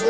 [0.00, 0.06] Me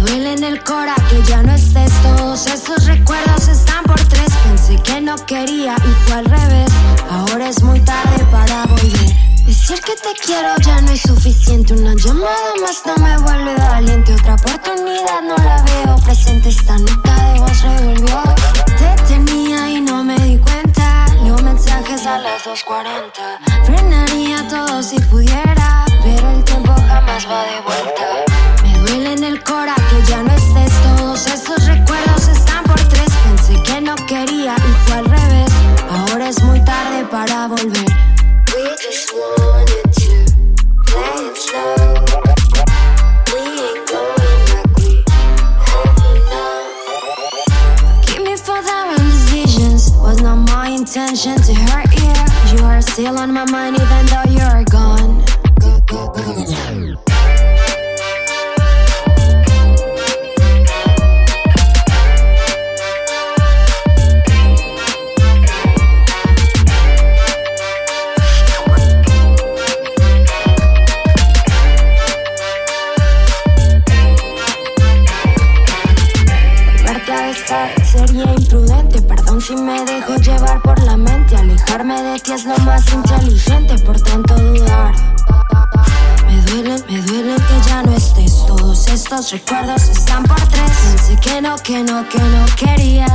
[0.00, 1.90] duele en el cora que ya no estés.
[2.02, 4.28] Todos estos recuerdos están por tres.
[4.44, 6.70] Pensé que no quería y fue al revés.
[7.10, 9.16] Ahora es muy tarde para volver.
[9.46, 11.72] Decir que te quiero ya no es suficiente.
[11.72, 14.57] Una llamada más no me vuelve valiente Otra porción.
[22.66, 23.64] A las 2.40.
[23.64, 25.84] Frenaría todo si pudiera.
[26.02, 28.24] Pero el tiempo jamás va de vuelta.
[28.62, 30.72] Me duele en el cora que ya no estés.
[30.82, 33.10] Todos esos recuerdos están por tres.
[33.24, 35.50] Pensé que no quería y fue al revés.
[35.90, 37.86] Ahora es muy tarde para volver.
[38.54, 40.32] We just wanted to
[40.84, 42.08] play it slow.
[50.78, 51.97] Intention to hurt
[52.52, 52.64] you.
[52.64, 55.24] Are still on my mind even though you're gone.
[76.66, 79.02] Volverte a besar sería imprudente.
[79.02, 80.77] Perdón si me dejo llevar por
[81.78, 84.92] Alejarme de ti es lo más inteligente, por tanto dudar.
[86.26, 88.46] Me duele, me duele que ya no estés.
[88.48, 90.72] Todos estos recuerdos están por tres.
[90.96, 93.06] Pensé que no, que no, que no quería.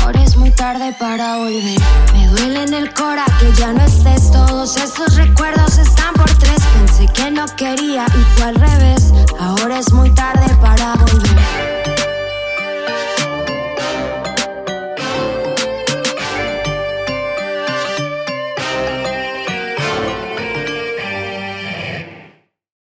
[0.00, 1.78] Ahora es muy tarde para volver.
[2.14, 4.30] Me duele en el cora que ya no estés.
[4.30, 6.62] Todos estos recuerdos están por tres.
[6.78, 9.12] Pensé que no quería y fue al revés.